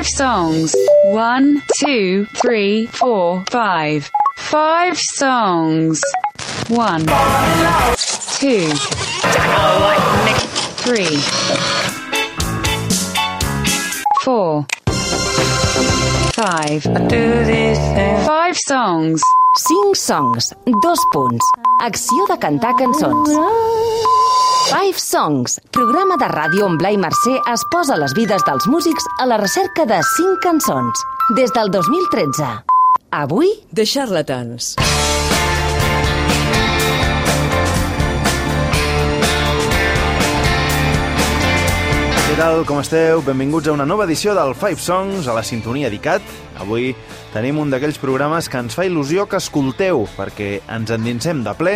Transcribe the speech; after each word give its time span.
Five 0.00 0.08
songs. 0.08 0.74
One, 1.04 1.62
two, 1.78 2.24
three, 2.42 2.86
four, 2.86 3.44
five. 3.50 4.10
Five 4.36 4.98
songs. 4.98 6.00
One, 6.68 7.06
two, 8.40 8.66
three, 10.82 11.16
four, 14.22 14.66
five. 16.34 16.82
Five 18.26 18.56
songs. 18.56 19.22
Cinc 19.56 19.96
songs, 19.96 20.54
dos 20.82 20.98
punts. 21.12 21.69
Acció 21.80 22.26
de 22.28 22.36
cantar 22.36 22.74
cançons. 22.76 23.30
Five 24.68 24.98
Songs, 25.00 25.54
programa 25.72 26.18
de 26.20 26.28
ràdio 26.28 26.66
on 26.68 26.76
Blai 26.76 26.98
Mercè 27.00 27.38
es 27.54 27.64
posa 27.72 27.96
les 27.96 28.12
vides 28.18 28.44
dels 28.44 28.68
músics 28.68 29.08
a 29.24 29.26
la 29.30 29.40
recerca 29.40 29.88
de 29.88 30.02
cinc 30.12 30.44
cançons. 30.44 31.06
Des 31.40 31.48
del 31.56 31.72
2013. 31.72 32.52
Avui, 33.16 33.54
The 33.72 33.88
Charlatans. 33.88 34.74
Què 34.76 35.39
tal, 42.40 42.62
com 42.64 42.78
esteu? 42.80 43.20
Benvinguts 43.20 43.68
a 43.68 43.72
una 43.74 43.84
nova 43.84 44.06
edició 44.06 44.32
del 44.32 44.54
Five 44.56 44.80
Songs, 44.80 45.26
a 45.28 45.34
la 45.36 45.42
sintonia 45.44 45.90
d'ICAT. 45.92 46.24
Avui 46.64 46.94
tenim 47.34 47.58
un 47.60 47.68
d'aquells 47.68 47.98
programes 48.00 48.48
que 48.48 48.56
ens 48.56 48.72
fa 48.78 48.86
il·lusió 48.88 49.26
que 49.28 49.36
escolteu, 49.36 50.06
perquè 50.16 50.62
ens 50.72 50.88
endinsem 50.94 51.42
de 51.44 51.52
ple 51.58 51.74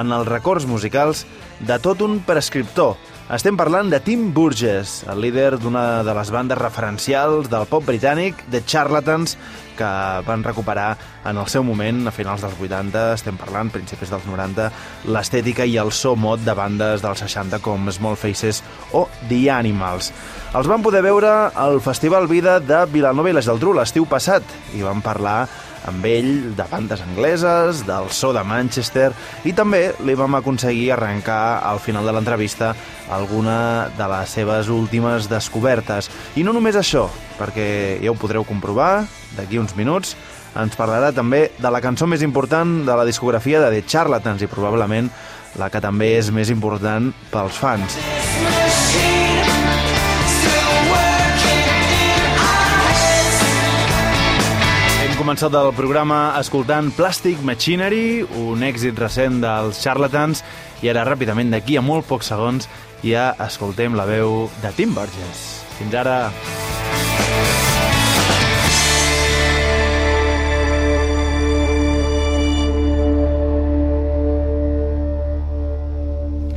en 0.00 0.14
els 0.16 0.30
records 0.30 0.64
musicals 0.64 1.26
de 1.60 1.76
tot 1.84 2.00
un 2.06 2.22
prescriptor. 2.24 2.96
Estem 3.28 3.58
parlant 3.60 3.90
de 3.92 3.98
Tim 4.00 4.30
Burgess, 4.32 5.02
el 5.04 5.18
líder 5.20 5.58
d'una 5.60 6.00
de 6.00 6.14
les 6.16 6.30
bandes 6.32 6.56
referencials 6.56 7.50
del 7.52 7.66
pop 7.68 7.84
britànic, 7.84 8.38
The 8.48 8.62
Charlatans, 8.64 9.34
que 9.76 9.90
van 10.24 10.40
recuperar 10.46 10.94
en 11.28 11.36
el 11.36 11.50
seu 11.52 11.60
moment, 11.60 12.06
a 12.08 12.14
finals 12.16 12.40
dels 12.40 12.56
80, 12.56 13.02
estem 13.18 13.36
parlant, 13.36 13.68
principis 13.68 14.08
dels 14.08 14.24
90, 14.24 14.70
l'estètica 15.12 15.68
i 15.68 15.76
el 15.76 15.92
so 15.92 16.14
mod 16.16 16.40
de 16.46 16.56
bandes 16.56 17.04
dels 17.04 17.20
60 17.26 17.60
com 17.60 17.92
Small 17.92 18.16
Faces 18.16 18.62
o 18.96 19.04
The 19.28 19.42
Animals. 19.58 20.08
Els 20.56 20.72
van 20.72 20.80
poder 20.80 21.04
veure 21.04 21.52
al 21.52 21.82
Festival 21.84 22.32
Vida 22.32 22.56
de 22.64 22.86
Vilanova 22.88 23.28
i 23.28 23.36
la 23.36 23.44
Geltrú 23.44 23.76
l'estiu 23.76 24.08
passat 24.08 24.56
i 24.72 24.80
van 24.80 25.04
parlar 25.04 25.42
amb 25.88 26.04
ell 26.06 26.54
de 26.56 26.66
bandes 26.70 27.02
angleses, 27.02 27.82
del 27.88 28.10
so 28.14 28.32
de 28.36 28.44
Manchester 28.44 29.10
i 29.48 29.54
també 29.56 29.92
li 30.04 30.16
vam 30.18 30.38
aconseguir 30.38 30.92
arrencar 30.94 31.60
al 31.64 31.80
final 31.82 32.06
de 32.06 32.14
l'entrevista 32.14 32.74
alguna 33.10 33.88
de 33.96 34.08
les 34.12 34.36
seves 34.36 34.68
últimes 34.68 35.28
descobertes. 35.30 36.10
I 36.36 36.44
no 36.44 36.52
només 36.52 36.76
això, 36.76 37.08
perquè 37.38 37.98
ja 38.02 38.12
ho 38.12 38.18
podreu 38.20 38.44
comprovar 38.48 39.06
d'aquí 39.36 39.60
uns 39.60 39.74
minuts, 39.76 40.14
ens 40.58 40.76
parlarà 40.76 41.12
també 41.14 41.48
de 41.58 41.72
la 41.72 41.82
cançó 41.84 42.08
més 42.08 42.24
important 42.26 42.82
de 42.86 42.96
la 42.96 43.06
discografia 43.08 43.62
de 43.64 43.72
The 43.74 43.84
Charlatans 43.86 44.42
i 44.42 44.50
probablement 44.50 45.10
la 45.58 45.70
que 45.72 45.82
també 45.82 46.16
és 46.18 46.32
més 46.34 46.52
important 46.52 47.12
pels 47.32 47.60
fans. 47.60 48.17
Començat 55.28 55.52
el 55.60 55.74
programa 55.76 56.18
escoltant 56.38 56.86
Plastic 56.96 57.42
Machinery, 57.44 58.22
un 58.48 58.64
èxit 58.64 58.96
recent 58.96 59.42
dels 59.42 59.76
Charlatans, 59.84 60.40
i 60.80 60.88
ara 60.88 61.04
ràpidament 61.04 61.52
d'aquí 61.52 61.76
a 61.76 61.84
molt 61.84 62.08
pocs 62.08 62.32
segons 62.32 62.64
ja 63.04 63.34
escoltem 63.44 63.92
la 63.98 64.08
veu 64.08 64.46
de 64.64 64.72
Tim 64.80 64.96
Burgess. 64.96 65.66
Fins 65.76 66.00
ara. 66.00 66.20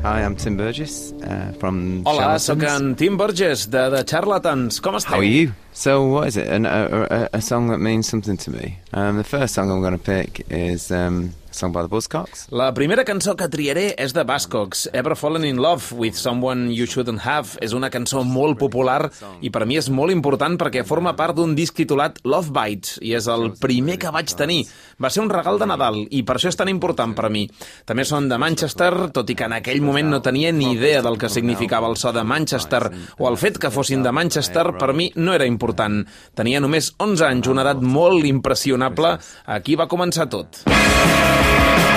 Hi, 0.04 0.24
I'm 0.24 0.36
Tim 0.36 0.58
Burgess 0.58 1.14
uh, 1.22 1.54
from 1.60 2.04
Hola, 2.06 2.40
sóc 2.40 2.64
en 2.64 2.96
Tim 2.96 3.18
Burgess, 3.18 3.68
de 3.68 3.90
The 3.92 4.04
Charlatans. 4.04 4.80
Com 4.80 4.96
esteu? 4.96 5.12
How 5.12 5.20
are 5.20 5.24
you? 5.24 5.54
So, 5.74 6.08
what 6.08 6.28
is 6.28 6.38
it? 6.38 6.48
An, 6.48 6.66
a, 6.66 7.08
a, 7.12 7.30
a 7.34 7.42
song 7.42 7.68
that 7.68 7.78
means 7.78 8.08
something 8.10 8.36
to 8.38 8.50
me. 8.50 8.80
Um, 8.94 9.18
the 9.18 9.24
first 9.24 9.54
song 9.54 9.70
I'm 9.70 9.82
going 9.82 9.96
to 9.98 10.04
pick 10.04 10.44
is 10.50 10.92
um, 10.92 11.34
song 11.52 11.74
the 11.74 11.88
Buzzcocks. 11.88 12.48
La 12.50 12.74
primera 12.74 13.04
cançó 13.06 13.36
que 13.36 13.48
triaré 13.52 13.92
és 14.00 14.14
de 14.16 14.24
Buzzcocks, 14.28 14.88
Ever 14.94 15.16
Fallen 15.16 15.46
in 15.46 15.60
Love 15.62 15.96
with 15.96 16.16
Someone 16.16 16.74
You 16.74 16.88
Shouldn't 16.88 17.22
Have. 17.26 17.60
És 17.62 17.74
una 17.74 17.90
cançó 17.92 18.24
molt 18.24 18.58
popular 18.60 19.12
i 19.42 19.52
per 19.52 19.66
mi 19.68 19.78
és 19.78 19.90
molt 19.92 20.14
important 20.14 20.58
perquè 20.60 20.86
forma 20.88 21.14
part 21.20 21.36
d'un 21.38 21.56
disc 21.56 21.76
titulat 21.78 22.20
Love 22.24 22.54
Bites 22.56 22.98
i 23.02 23.14
és 23.18 23.28
el 23.32 23.52
primer 23.60 23.98
que 24.02 24.12
vaig 24.14 24.34
tenir. 24.38 24.64
Va 25.02 25.12
ser 25.12 25.24
un 25.24 25.32
regal 25.32 25.60
de 25.60 25.68
Nadal 25.70 26.02
i 26.10 26.24
per 26.24 26.38
això 26.38 26.52
és 26.52 26.60
tan 26.60 26.72
important 26.72 27.16
per 27.18 27.30
mi. 27.30 27.46
També 27.86 28.06
són 28.08 28.30
de 28.32 28.40
Manchester, 28.42 29.12
tot 29.14 29.30
i 29.30 29.36
que 29.36 29.48
en 29.50 29.58
aquell 29.60 29.84
moment 29.84 30.10
no 30.12 30.22
tenia 30.24 30.52
ni 30.56 30.72
idea 30.76 31.04
del 31.06 31.20
que 31.20 31.30
significava 31.30 31.90
el 31.92 31.98
so 31.98 32.14
de 32.16 32.24
Manchester 32.24 32.84
o 33.20 33.30
el 33.30 33.38
fet 33.38 33.60
que 33.62 33.74
fossin 33.74 34.04
de 34.04 34.12
Manchester 34.12 34.72
per 34.80 34.94
mi 34.94 35.12
no 35.16 35.36
era 35.36 35.48
important. 35.50 36.02
Tenia 36.36 36.62
només 36.64 36.94
11 36.98 37.28
anys, 37.28 37.52
una 37.52 37.66
edat 37.66 37.82
molt 37.84 38.26
impressionable. 38.26 39.18
Aquí 39.46 39.76
va 39.76 39.90
començar 39.92 40.30
tot. 40.32 40.64
I 40.68 41.41
Bye. 41.42 41.91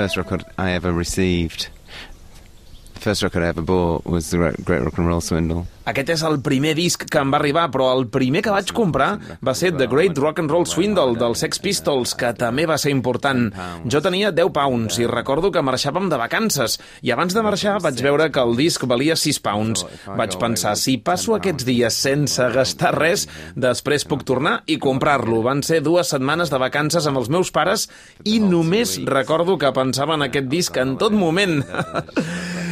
First 0.00 0.16
record 0.16 0.42
I 0.56 0.70
ever 0.70 0.94
received. 0.94 1.68
The 2.94 3.00
first 3.00 3.22
record 3.22 3.42
I 3.42 3.48
ever 3.48 3.60
bought 3.60 4.06
was 4.06 4.30
the 4.30 4.38
Great 4.38 4.64
Great 4.64 4.80
Rock 4.80 4.96
and 4.96 5.06
Roll 5.06 5.20
Swindle. 5.20 5.66
Aquest 5.88 6.10
és 6.12 6.22
el 6.28 6.36
primer 6.44 6.74
disc 6.76 7.06
que 7.08 7.20
em 7.22 7.30
va 7.32 7.38
arribar, 7.40 7.64
però 7.72 7.86
el 7.94 8.04
primer 8.12 8.42
que 8.44 8.52
vaig 8.52 8.68
comprar 8.76 9.14
va 9.40 9.54
ser 9.56 9.70
The 9.72 9.86
Great 9.88 10.18
Rock 10.20 10.42
and 10.42 10.52
Roll 10.52 10.66
Swindle 10.68 11.16
dels 11.16 11.40
Sex 11.40 11.60
Pistols, 11.64 12.12
que 12.20 12.34
també 12.36 12.66
va 12.68 12.76
ser 12.78 12.92
important. 12.92 13.48
Jo 13.88 14.02
tenia 14.04 14.32
10 14.36 14.52
pounds 14.52 14.98
i 15.00 15.08
recordo 15.08 15.48
que 15.50 15.64
marxàvem 15.64 16.10
de 16.12 16.18
vacances 16.20 16.76
i 17.00 17.14
abans 17.14 17.32
de 17.34 17.44
marxar 17.46 17.78
vaig 17.80 18.02
veure 18.04 18.28
que 18.28 18.44
el 18.44 18.56
disc 18.60 18.84
valia 18.84 19.16
6 19.16 19.40
pounds. 19.46 19.86
Vaig 20.20 20.36
pensar, 20.42 20.76
si 20.76 20.98
passo 21.00 21.34
aquests 21.36 21.64
dies 21.64 21.96
sense 21.96 22.50
gastar 22.52 22.92
res, 22.98 23.26
després 23.56 24.04
puc 24.04 24.26
tornar 24.28 24.60
i 24.68 24.76
comprar-lo. 24.76 25.40
Van 25.48 25.64
ser 25.64 25.80
dues 25.86 26.12
setmanes 26.12 26.52
de 26.52 26.60
vacances 26.60 27.08
amb 27.08 27.22
els 27.22 27.32
meus 27.32 27.52
pares 27.54 27.88
i 28.28 28.36
només 28.44 28.98
recordo 29.08 29.56
que 29.56 29.72
pensava 29.72 30.20
en 30.20 30.28
aquest 30.28 30.52
disc 30.52 30.76
en 30.76 30.98
tot 31.00 31.16
moment. 31.16 31.62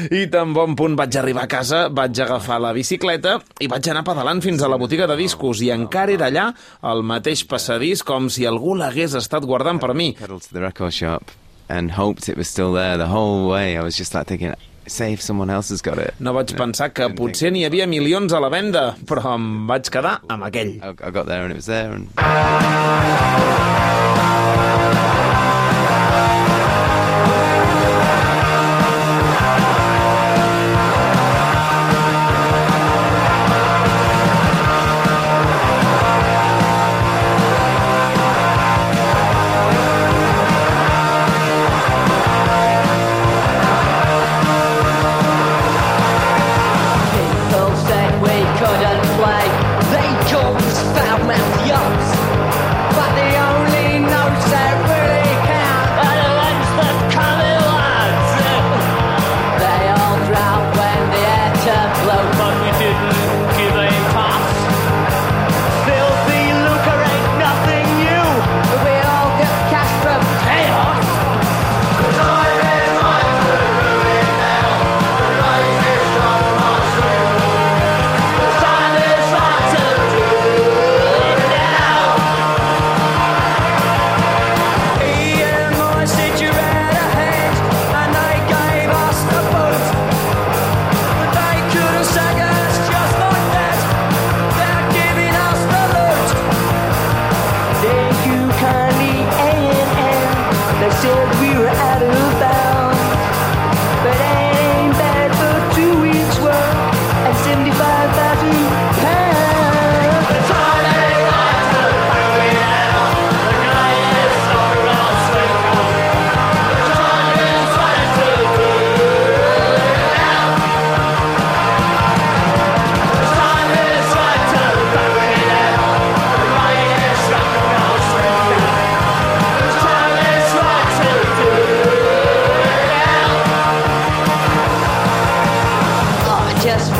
I 0.08 0.28
tan 0.32 0.54
bon 0.56 0.76
punt 0.78 0.94
vaig 0.96 1.16
arribar 1.18 1.44
a 1.44 1.50
casa, 1.50 1.80
vaig 1.92 2.16
agafar 2.22 2.60
la 2.62 2.70
bicicleta 2.98 3.38
i 3.62 3.68
vaig 3.70 3.86
anar 3.90 4.02
pedalant 4.04 4.40
fins 4.42 4.62
a 4.62 4.68
la 4.68 4.76
botiga 4.78 5.06
de 5.06 5.16
discos 5.16 5.60
i 5.62 5.70
encara 5.70 6.12
era 6.12 6.26
allà 6.28 6.46
el 6.90 7.02
mateix 7.06 7.44
passadís 7.46 8.02
com 8.02 8.28
si 8.28 8.46
algú 8.46 8.74
l'hagués 8.74 9.14
estat 9.14 9.44
guardant 9.46 9.78
per 9.78 9.94
mi. 9.94 10.14
Pedaled 10.18 10.42
to 10.42 10.52
the 10.52 10.60
record 10.60 10.92
shop 10.92 11.30
and 11.68 11.92
hoped 11.92 12.28
it 12.28 12.36
was 12.36 12.48
still 12.48 12.72
there 12.72 12.96
the 12.98 13.06
whole 13.06 13.48
way. 13.48 13.76
I 13.76 13.82
was 13.82 13.96
just 13.96 14.14
like 14.14 14.26
thinking, 14.26 14.54
say 14.86 15.12
if 15.12 15.22
someone 15.22 15.50
else 15.50 15.70
has 15.70 15.82
got 15.82 15.98
it. 15.98 16.14
No 16.18 16.32
vaig 16.34 16.56
pensar 16.56 16.90
que 16.92 17.08
potser 17.14 17.52
n'hi 17.52 17.64
havia 17.68 17.86
milions 17.86 18.32
a 18.32 18.40
la 18.40 18.50
venda, 18.50 18.96
però 19.06 19.36
em 19.36 19.66
vaig 19.68 19.90
quedar 19.92 20.18
amb 20.28 20.48
aquell. 20.48 20.78
I, 20.82 20.94
I 20.98 21.10
got 21.10 21.26
there 21.26 21.44
and 21.44 21.52
it 21.52 21.56
was 21.56 21.66
there 21.66 21.92
and 21.92 22.08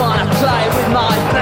wanna 0.09 0.25
play 0.41 0.67
with 0.69 0.89
my 0.91 1.38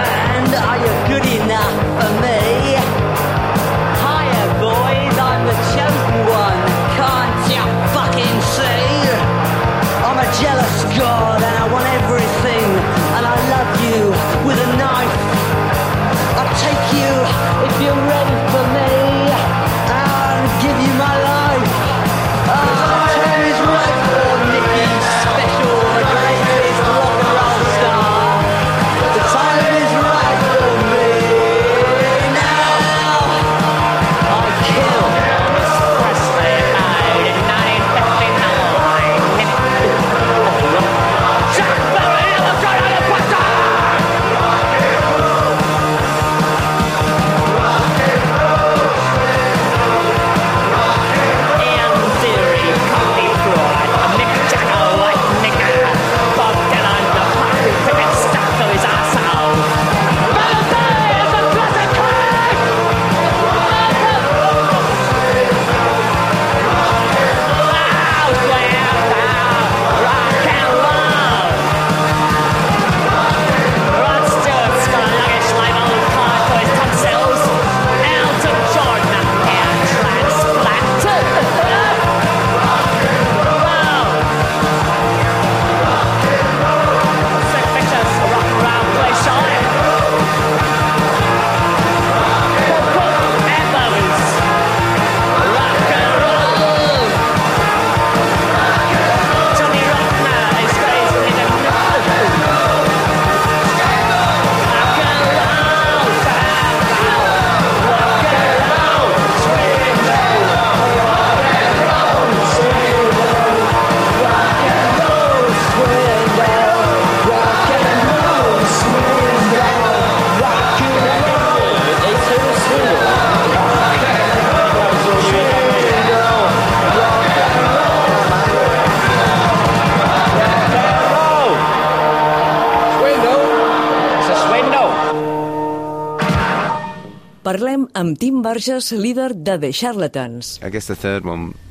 amb 137.96 138.18
Tim 138.20 138.42
Burgess, 138.44 138.92
líder 138.92 139.32
de 139.34 139.58
The 139.58 139.72
Charlatans. 139.72 140.58
I 140.60 140.70
third 140.94 141.24
one. 141.24 141.65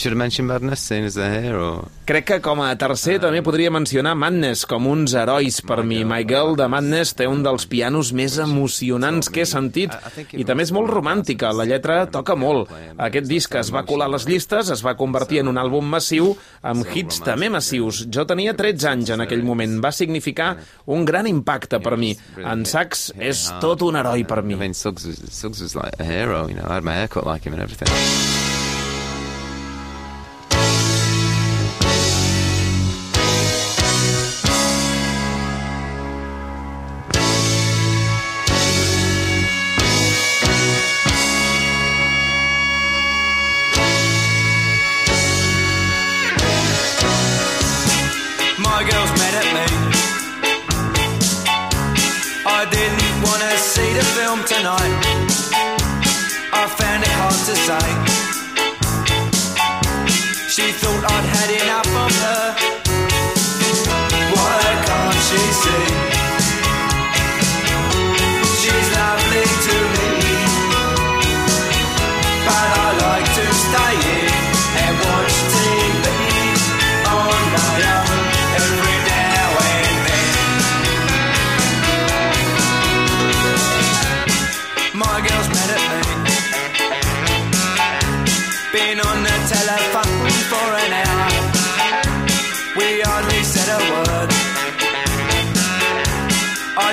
Should 0.00 0.14
I 0.14 0.16
mention 0.16 0.46
Madness, 0.46 0.80
seeing 0.80 1.04
as 1.04 1.12
they're 1.14 1.42
here, 1.42 1.58
or 1.60 1.90
Crec 2.08 2.24
que 2.24 2.36
com 2.40 2.62
a 2.64 2.70
tercer 2.80 3.18
també 3.20 3.42
podria 3.44 3.68
mencionar 3.68 4.14
Madness 4.16 4.62
com 4.66 4.86
uns 4.88 5.12
herois 5.12 5.58
per 5.60 5.82
mi. 5.84 5.98
My 6.08 6.24
Girl 6.24 6.54
de 6.56 6.64
Madness 6.72 7.12
té 7.18 7.26
un 7.28 7.42
dels 7.44 7.66
pianos 7.68 8.14
més 8.16 8.38
emocionants 8.40 9.28
que 9.28 9.44
he 9.44 9.46
sentit 9.46 9.92
i 10.32 10.46
també 10.48 10.64
és 10.64 10.72
molt 10.72 10.88
romàntica. 10.88 11.50
La 11.52 11.66
lletra 11.68 11.98
toca 12.08 12.32
molt. 12.40 12.72
Aquest 12.96 13.28
disc 13.28 13.58
es 13.60 13.68
va 13.74 13.84
colar 13.84 14.08
a 14.08 14.14
les 14.14 14.24
llistes, 14.30 14.72
es 14.72 14.80
va 14.86 14.96
convertir 14.96 15.42
en 15.42 15.52
un 15.52 15.60
àlbum 15.60 15.92
massiu 15.92 16.32
amb 16.64 16.88
hits 16.88 17.20
també 17.26 17.52
massius. 17.52 18.06
Jo 18.08 18.24
tenia 18.24 18.56
13 18.56 18.88
anys 18.94 19.12
en 19.12 19.26
aquell 19.26 19.44
moment. 19.44 19.76
Va 19.84 19.92
significar 19.92 20.54
un 20.88 21.04
gran 21.04 21.28
impacte 21.28 21.82
per 21.84 21.98
mi. 22.00 22.14
En 22.40 22.64
Sax 22.64 23.10
és 23.20 23.44
tot 23.60 23.84
un 23.84 24.00
heroi 24.00 24.24
per 24.24 24.40
mi. 24.40 24.56
I 24.56 24.64
mean, 24.64 24.74
Suggs 24.74 25.04
was, 25.04 25.20
Suggs 25.28 25.60
was 25.60 25.76
like 25.76 26.00
a 26.00 26.08
hero, 26.08 26.48
you 26.48 26.56
know. 26.56 26.64
I 26.64 26.80
had 26.80 26.88
my 26.88 26.96
haircut 26.96 27.28
like 27.28 27.44
him 27.44 27.52
and 27.52 27.62
everything. 27.62 28.59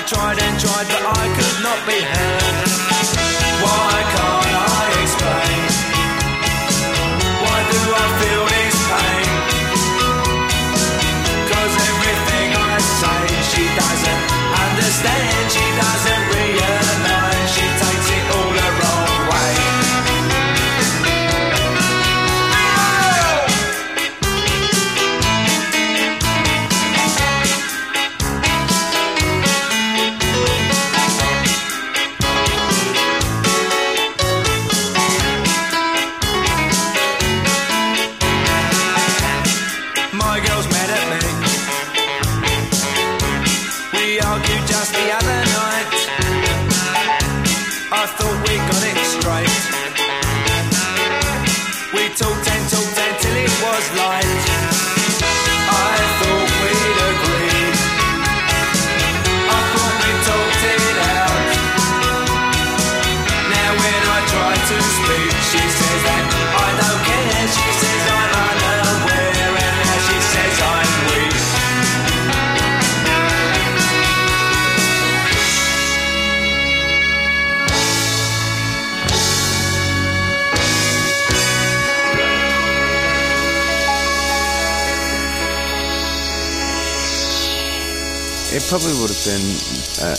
Tried 0.08 0.40
and 0.40 0.58
tried, 0.58 0.88
but 0.88 1.02
I 1.04 1.26
could 1.36 1.62
not 1.62 1.86
be 1.86 2.00
heard. 2.00 2.37
Mad 40.72 40.90
at 40.98 41.04
me. 41.12 41.20
We 43.94 44.20
argued 44.20 44.64
just 44.66 44.92
the 44.92 45.06
other 45.18 45.38
night. 45.58 45.90
I 47.90 48.06
thought 48.16 48.38
we 48.46 48.56
got 48.56 48.82
it 48.90 49.07
probably 88.68 88.92
would 89.00 89.08
have 89.08 89.24
been 89.24 89.46
uh, 90.04 90.16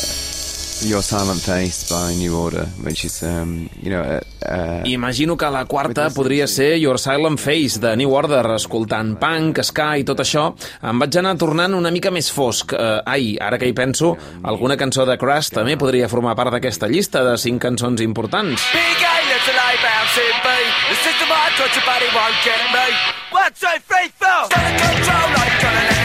Your 0.81 1.03
Silent 1.03 1.39
Face 1.41 1.85
by 1.85 2.15
New 2.15 2.35
Order, 2.35 2.65
which 2.81 3.05
is, 3.05 3.21
um, 3.21 3.69
you 3.79 3.91
know, 3.91 4.01
uh, 4.01 4.21
uh, 4.41 4.81
Imagino 4.85 5.37
que 5.37 5.49
la 5.51 5.65
quarta 5.65 6.09
podria 6.09 6.47
ser 6.47 6.79
Your 6.79 6.97
Silent 6.97 7.39
Face, 7.39 7.79
de 7.79 7.95
New 7.95 8.09
Order, 8.09 8.55
escoltant 8.55 9.19
punk, 9.19 9.61
ska 9.61 9.91
i 10.01 10.03
tot 10.07 10.23
això. 10.23 10.47
Em 10.81 10.97
vaig 10.97 11.19
anar 11.21 11.35
tornant 11.37 11.77
una 11.77 11.91
mica 11.93 12.09
més 12.09 12.31
fosc. 12.33 12.73
Uh, 12.73 13.03
ai, 13.05 13.35
ara 13.37 13.61
que 13.61 13.69
hi 13.69 13.75
penso, 13.77 14.15
alguna 14.41 14.79
cançó 14.81 15.05
de 15.05 15.19
Crash 15.21 15.53
també 15.53 15.77
podria 15.77 16.09
formar 16.09 16.33
part 16.39 16.55
d'aquesta 16.55 16.89
llista 16.89 17.21
de 17.27 17.37
cinc 17.37 17.61
cançons 17.61 18.01
importants. 18.01 18.65
Big 18.73 19.05
A, 19.05 19.15
little 19.29 19.61
A, 19.61 19.69
bouncing 19.85 20.41
B. 20.41 20.57
The 20.89 20.97
system 21.05 21.29
I 21.29 21.53
your 21.59 21.85
body 21.85 22.09
won't 22.17 22.37
get 22.41 22.65
me. 22.73 22.89
One, 23.29 23.53
two, 23.53 23.77
three, 23.85 24.09
four. 24.17 24.49
Stand 24.49 24.73
and 24.73 24.81
control, 24.81 25.27
like 25.37 25.61
gonna 25.61 25.85
let 25.91 25.98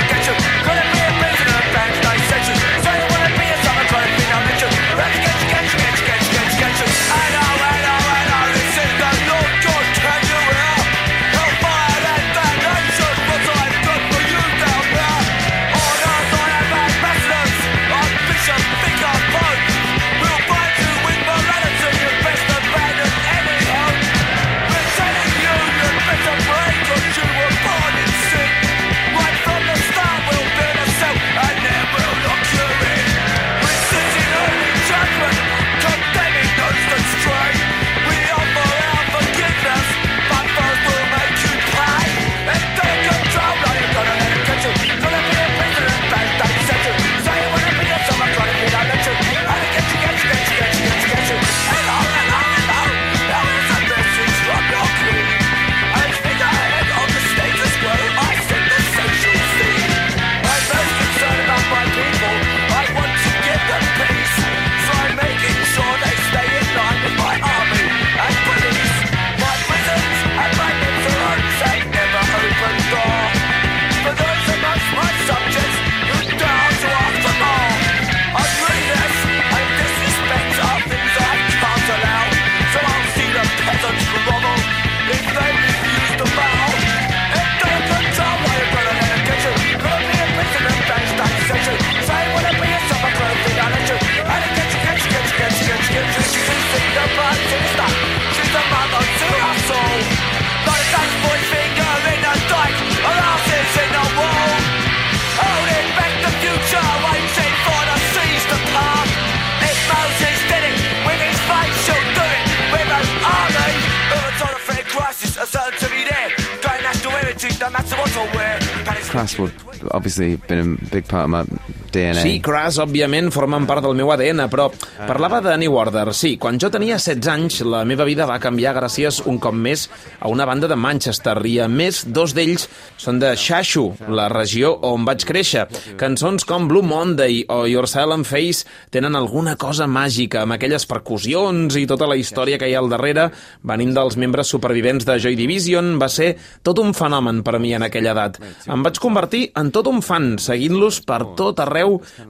Crass 119.24 119.38
would 119.38 119.52
obviously 119.92 120.36
been 120.36 120.78
a 120.78 120.90
big 120.90 121.08
part 121.08 121.24
of 121.24 121.30
my 121.30 121.46
DNA. 121.94 122.22
Sí, 122.22 122.38
Crass, 122.44 122.80
òbviament, 122.82 123.30
formen 123.34 123.68
part 123.68 123.84
del 123.84 123.96
meu 123.98 124.10
ADN, 124.12 124.44
però 124.52 124.68
parlava 125.06 125.40
de 125.44 125.54
New 125.62 125.76
Order. 125.78 126.08
Sí, 126.16 126.34
quan 126.40 126.58
jo 126.60 126.70
tenia 126.74 126.98
16 126.98 127.30
anys, 127.30 127.60
la 127.68 127.84
meva 127.88 128.06
vida 128.08 128.26
va 128.28 128.40
canviar 128.42 128.74
gràcies 128.76 129.20
un 129.30 129.38
cop 129.42 129.54
més 129.54 129.86
a 130.18 130.30
una 130.32 130.46
banda 130.48 130.68
de 130.70 130.78
Manchester, 130.78 131.36
i 131.46 131.58
a 131.62 131.68
més, 131.70 132.02
dos 132.06 132.34
d'ells 132.34 132.66
són 133.00 133.20
de 133.22 133.34
Shashu, 133.38 133.86
la 134.10 134.26
regió 134.32 134.72
on 134.88 135.06
vaig 135.06 135.24
créixer. 135.28 135.66
Cançons 136.00 136.46
com 136.48 136.68
Blue 136.70 136.84
Monday 136.84 137.44
o 137.52 137.64
Your 137.70 137.88
Silent 137.90 138.26
Face 138.26 138.66
tenen 138.94 139.16
alguna 139.18 139.56
cosa 139.60 139.86
màgica, 139.90 140.42
amb 140.42 140.56
aquelles 140.56 140.86
percussions 140.90 141.76
i 141.78 141.86
tota 141.90 142.08
la 142.10 142.18
història 142.18 142.58
que 142.58 142.68
hi 142.70 142.74
ha 142.74 142.82
al 142.82 142.90
darrere. 142.92 143.28
Venim 143.62 143.94
dels 143.94 144.18
membres 144.20 144.50
supervivents 144.50 145.06
de 145.06 145.18
Joy 145.20 145.38
Division, 145.38 145.94
va 146.00 146.08
ser 146.12 146.34
tot 146.66 146.80
un 146.82 146.94
fenomen 146.96 147.42
per 147.46 147.58
mi 147.62 147.74
en 147.76 147.86
aquella 147.86 148.14
edat. 148.14 148.40
Em 148.66 148.82
vaig 148.84 148.98
convertir 149.02 149.44
en 149.60 149.70
tot 149.74 149.88
un 149.90 150.00
fan, 150.04 150.34
seguint-los 150.42 151.02
per 151.06 151.20
tot 151.38 151.60
arreu, 151.62 151.83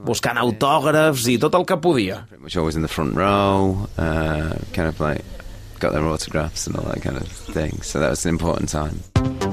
buscant 0.05 0.39
autògrafs 0.41 1.27
i 1.31 1.37
tot 1.41 1.55
el 1.57 1.65
que 1.69 1.77
podia. 1.81 2.23
Always 2.55 2.75
in 2.75 2.85
the 2.85 2.91
front 2.91 3.15
row, 3.15 3.87
uh, 3.97 4.55
kind 4.73 4.87
of 4.87 4.99
like 4.99 5.25
got 5.79 5.93
their 5.93 6.05
autographs 6.05 6.67
and 6.67 6.77
all 6.77 6.85
that 6.91 7.01
kind 7.01 7.17
of 7.17 7.27
thing. 7.27 7.81
So 7.81 7.99
that 7.99 8.09
was 8.09 8.25
an 8.25 8.29
important 8.29 8.69
time. 8.69 9.44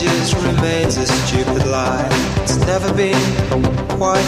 Changes 0.00 0.34
remains 0.34 0.96
a 0.98 1.06
stupid 1.06 1.66
lie. 1.66 2.06
It's 2.42 2.56
never 2.66 2.92
been 2.92 3.16
quite 3.96 4.26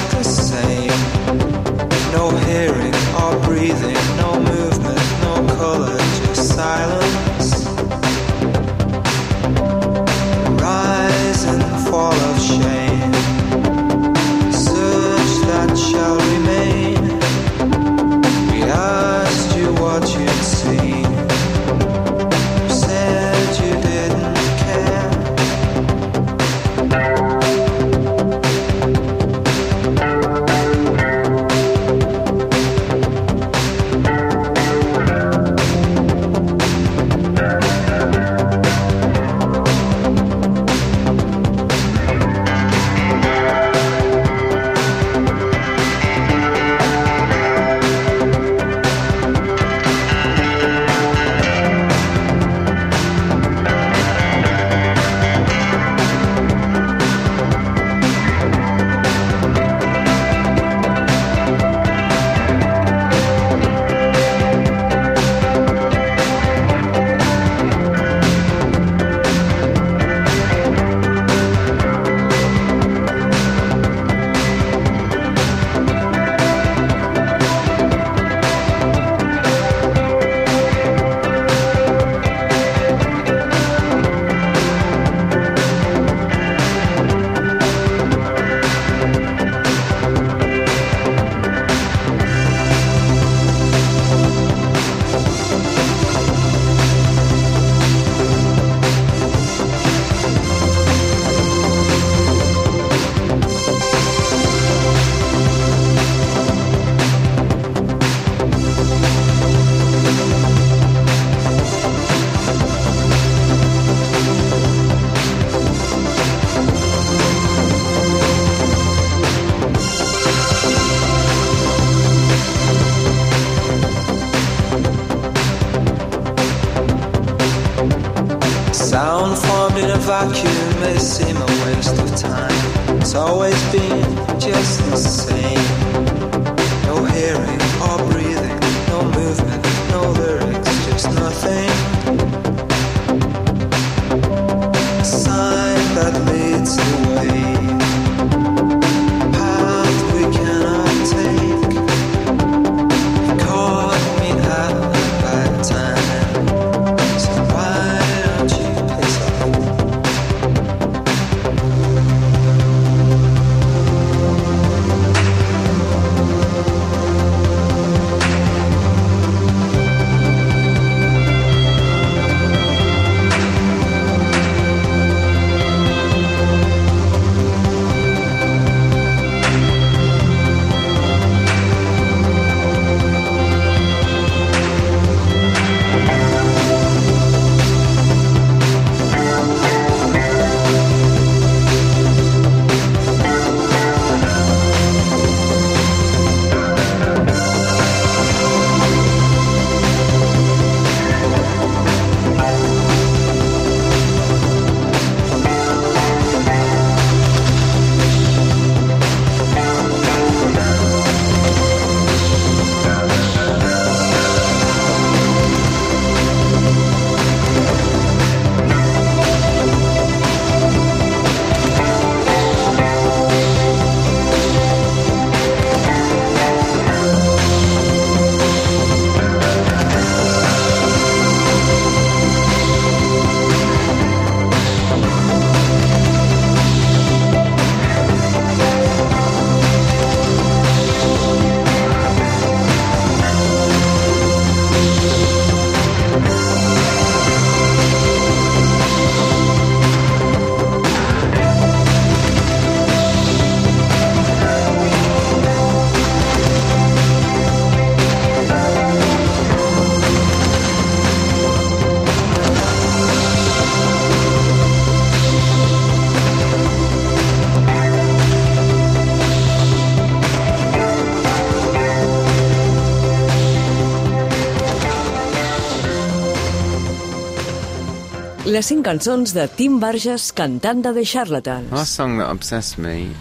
les 278.59 278.67
cinc 278.67 278.83
cançons 278.83 279.31
de 279.37 279.45
Tim 279.55 279.77
Burgess 279.79 280.33
cantant 280.35 280.81
de 280.83 280.91
The 280.91 281.05
Charlatans. 281.07 281.71
Last 281.71 281.95
song 281.95 282.17
that 282.19 282.33
obsessed 282.33 282.81
me. 282.83 283.13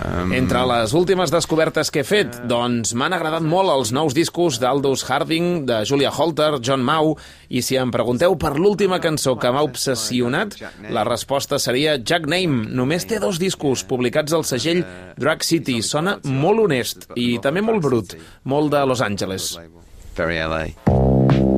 Um, 0.00 0.32
Entre 0.32 0.62
les 0.66 0.94
últimes 0.98 1.30
descobertes 1.30 1.92
que 1.94 2.00
he 2.02 2.06
fet, 2.08 2.40
doncs 2.50 2.94
m'han 2.98 3.14
agradat 3.14 3.44
molt 3.46 3.70
els 3.70 3.92
nous 3.94 4.16
discos 4.16 4.58
d'Aldous 4.58 5.04
Harding, 5.06 5.66
de 5.68 5.82
Julia 5.86 6.10
Holter, 6.10 6.56
John 6.58 6.82
Mau, 6.82 7.12
i 7.46 7.62
si 7.62 7.78
em 7.78 7.92
pregunteu 7.94 8.34
per 8.40 8.56
l'última 8.56 8.98
cançó 9.04 9.36
que 9.38 9.52
m'ha 9.54 9.62
obsessionat, 9.62 10.56
la 10.90 11.04
resposta 11.06 11.60
seria 11.62 11.94
Jack 12.00 12.26
Name. 12.26 12.64
Només 12.74 13.06
té 13.06 13.20
dos 13.22 13.38
discos 13.38 13.84
publicats 13.86 14.34
al 14.34 14.48
segell 14.48 14.82
Drag 15.20 15.46
City. 15.46 15.78
Sona 15.86 16.16
molt 16.24 16.64
honest 16.64 17.06
i 17.14 17.36
també 17.38 17.62
molt 17.62 17.84
brut, 17.86 18.18
molt 18.42 18.74
de 18.74 18.82
Los 18.90 19.06
Angeles. 19.06 19.52
very 20.16 20.40
LA. 20.42 21.49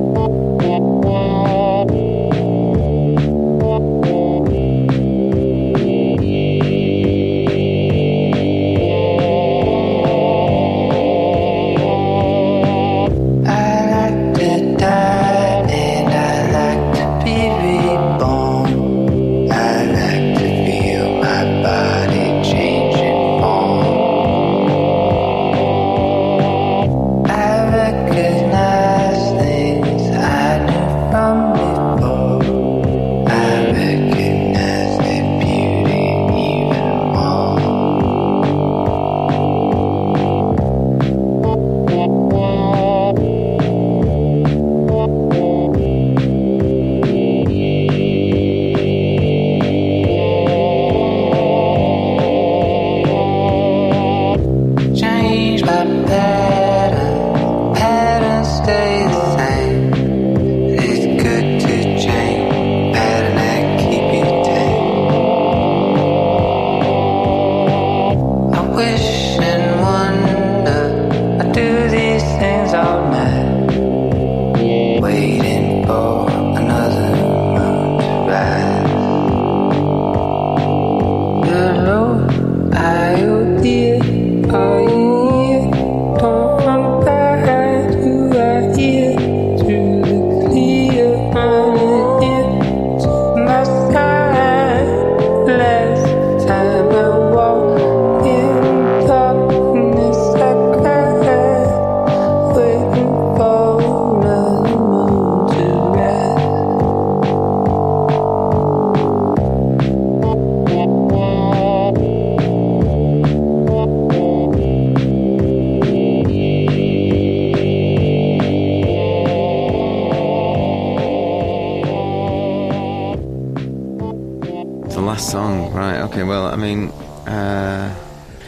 Right? 125.73 126.01
Okay, 126.01 126.23
well, 126.23 126.45
I 126.45 126.55
mean, 126.55 126.89
uh, 127.27 127.93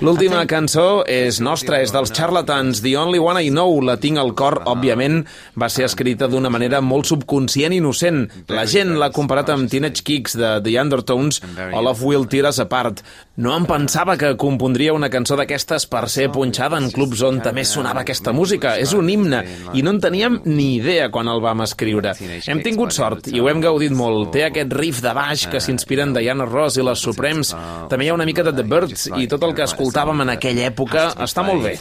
L'última 0.04 0.42
cançó 0.44 1.06
és 1.08 1.38
nostra, 1.40 1.78
és 1.80 1.94
dels 1.96 2.12
Charlatans, 2.12 2.82
The 2.84 2.98
Only 3.00 3.20
One 3.24 3.40
I 3.46 3.52
Know, 3.54 3.78
la 3.80 3.96
tinc 3.96 4.20
al 4.20 4.34
cor, 4.36 4.58
òbviament, 4.68 5.22
va 5.56 5.70
ser 5.72 5.86
escrita 5.88 6.28
d'una 6.28 6.52
manera 6.52 6.82
molt 6.84 7.08
subconscient 7.08 7.72
i 7.72 7.80
innocent. 7.80 8.26
La 8.52 8.66
gent 8.68 8.92
l'ha 9.00 9.08
comparat 9.16 9.54
amb 9.54 9.70
Teenage 9.72 10.04
Kicks 10.04 10.36
de 10.36 10.58
The 10.66 10.74
Undertones 10.82 11.40
o 11.72 11.84
Love 11.86 12.04
Will 12.04 12.28
Tear 12.28 12.50
Us 12.50 12.60
Apart. 12.60 13.00
No 13.40 13.54
em 13.56 13.68
pensava 13.68 14.18
que 14.20 14.34
compondria 14.40 14.94
una 14.96 15.10
cançó 15.12 15.38
d'aquestes 15.40 15.88
per 15.92 16.06
ser 16.12 16.28
punxada 16.32 16.80
en 16.80 16.90
clubs 16.92 17.24
on 17.24 17.40
també 17.44 17.64
sonava 17.68 18.04
aquesta 18.04 18.34
música. 18.36 18.76
És 18.80 18.92
un 18.96 19.10
himne, 19.12 19.42
i 19.76 19.84
no 19.84 19.96
en 19.96 20.02
teníem 20.04 20.42
ni 20.44 20.74
idea 20.82 21.08
quan 21.12 21.32
el 21.32 21.40
vam 21.44 21.64
escriure. 21.64 22.18
Hem 22.20 22.64
tingut 22.68 22.96
sort 22.96 23.32
i 23.32 23.40
ho 23.40 23.48
hem 23.52 23.64
gaudit 23.64 23.96
molt. 23.96 24.34
Té 24.36 24.44
aquest 24.50 24.76
riff 24.76 25.00
de 25.04 25.16
baix 25.16 25.48
que 25.52 25.64
s'inspira 25.64 26.04
en 26.04 26.16
Diana 26.16 26.48
Ross 26.48 26.76
i 26.80 26.84
les 26.84 27.00
Supremes. 27.00 27.56
També 27.92 28.08
hi 28.08 28.12
ha 28.12 28.20
una 28.20 28.28
mica 28.28 28.44
de 28.44 28.56
The 28.56 28.68
Birds 28.68 29.10
i 29.16 29.28
tot 29.32 29.44
el 29.48 29.56
que 29.56 29.64
escoltàvem 29.86 30.24
en 30.24 30.32
aquella 30.34 30.64
època 30.72 31.02
està 31.22 31.44
molt 31.46 31.62
bé. 31.62 31.78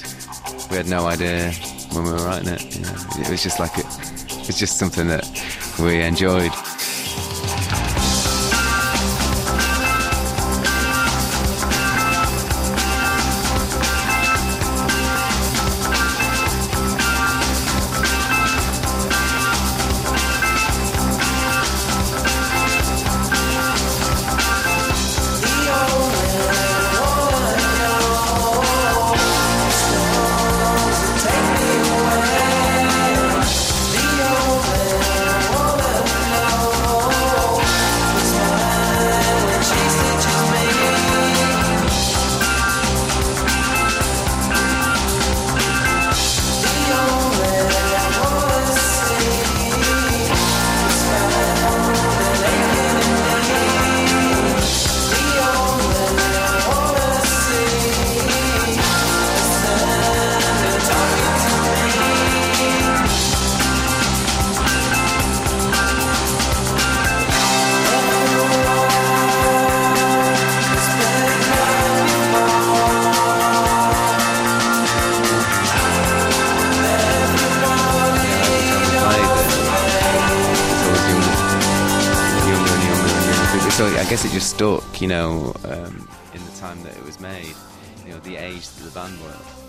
we 0.70 0.76
had 0.76 0.86
no 0.88 1.08
idea 1.08 1.52
when 1.92 2.04
we 2.04 2.10
were 2.10 2.24
writing 2.26 2.52
it. 2.52 2.60
You 2.76 2.82
know, 2.82 2.92
it 3.20 3.30
was 3.30 3.42
just 3.42 3.58
like 3.58 3.78
it, 3.78 3.86
it's 4.48 4.58
just 4.58 4.76
something 4.78 5.08
that 5.08 5.24
we 5.78 6.02
enjoyed. 6.02 6.52
Guess 84.14 84.24
it 84.27 84.31
just 84.31 84.50
stuck, 84.50 85.00
you 85.00 85.09
know, 85.09 85.53
um, 85.64 86.09
in 86.35 86.44
the 86.44 86.53
time 86.61 86.81
that 86.85 86.96
it 86.96 87.05
was 87.05 87.18
made, 87.18 87.53
you 88.07 88.12
know, 88.12 88.20
the 88.20 88.37
age 88.37 88.68
that 88.68 88.85
the 88.85 88.90
band 88.92 89.20
were. 89.22 89.63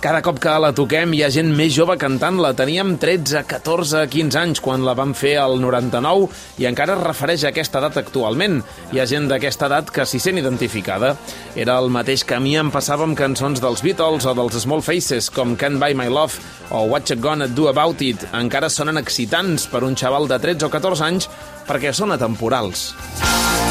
Cada 0.00 0.22
cop 0.24 0.38
que 0.40 0.52
la 0.56 0.70
toquem 0.72 1.10
hi 1.12 1.18
ha 1.20 1.28
gent 1.28 1.50
més 1.52 1.74
jove 1.76 1.92
cantant-la. 2.00 2.54
Teníem 2.56 2.94
13, 2.96 3.42
14, 3.44 4.06
15 4.08 4.38
anys 4.40 4.62
quan 4.64 4.80
la 4.80 4.94
vam 4.96 5.10
fer 5.12 5.34
al 5.36 5.58
99 5.60 6.30
i 6.62 6.64
encara 6.70 6.94
es 6.96 7.02
refereix 7.04 7.44
a 7.44 7.50
aquesta 7.52 7.82
edat 7.82 7.98
actualment. 8.00 8.62
Hi 8.94 9.02
ha 9.02 9.06
gent 9.10 9.28
d'aquesta 9.28 9.68
edat 9.68 9.92
que 9.92 10.06
s'hi 10.08 10.22
sent 10.24 10.40
identificada. 10.40 11.12
Era 11.52 11.76
el 11.84 11.92
mateix 11.92 12.24
que 12.24 12.38
a 12.38 12.40
mi 12.40 12.56
em 12.56 12.72
passava 12.72 13.04
amb 13.04 13.18
cançons 13.18 13.60
dels 13.60 13.84
Beatles 13.84 14.24
o 14.24 14.32
dels 14.38 14.56
Small 14.64 14.80
Faces, 14.80 15.28
com 15.28 15.52
Can't 15.60 15.76
Buy 15.82 15.92
My 15.92 16.08
Love 16.08 16.40
o 16.70 16.86
What 16.88 17.12
You 17.12 17.20
Gonna 17.20 17.50
Do 17.52 17.68
About 17.68 18.00
It. 18.00 18.24
Encara 18.32 18.72
sonen 18.72 18.96
excitants 18.96 19.68
per 19.68 19.84
un 19.84 20.00
xaval 20.00 20.32
de 20.32 20.40
13 20.40 20.64
o 20.64 20.72
14 20.72 21.10
anys 21.10 21.28
perquè 21.68 21.92
són 21.92 22.16
atemporals. 22.16 22.94
I'm 23.20 23.69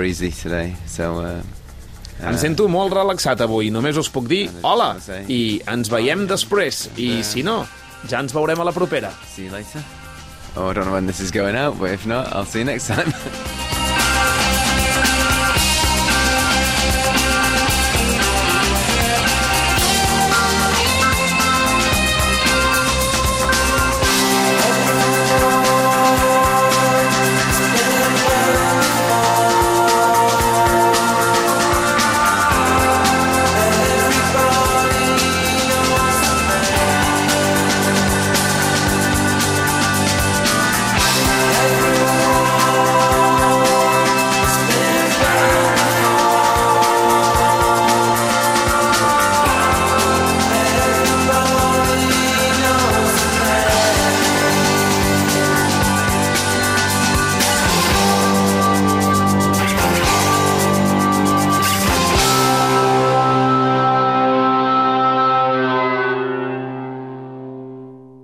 breezy 0.00 0.30
today, 0.32 0.72
so 0.88 1.20
uh, 1.20 1.42
Em 2.20 2.36
sento 2.40 2.66
molt 2.68 2.92
relaxat 2.92 3.40
avui, 3.44 3.70
només 3.72 3.96
us 4.00 4.08
puc 4.12 4.26
dir 4.28 4.42
hola 4.64 4.90
i 5.32 5.60
ens 5.72 5.88
veiem 5.92 6.26
després. 6.28 6.86
I 7.00 7.22
si 7.24 7.44
no, 7.44 7.62
ja 8.08 8.20
ens 8.20 8.32
veurem 8.36 8.60
a 8.60 8.68
la 8.68 8.74
propera. 8.76 9.12
see 9.34 9.46
you 9.48 9.52
later. 9.52 9.84
Oh, 10.56 10.68
I 10.68 10.72
don't 10.74 10.84
know 10.84 10.92
when 10.92 11.06
this 11.06 11.20
is 11.20 11.30
going 11.30 11.56
out, 11.56 11.78
but 11.78 11.90
if 11.92 12.06
not, 12.06 12.32
I'll 12.34 12.44
see 12.44 12.60
you 12.60 12.64
next 12.66 12.88
time. 12.88 13.12